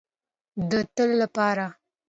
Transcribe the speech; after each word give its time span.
د 0.69 0.73
تل 0.95 1.09
لپاره. 1.21 1.65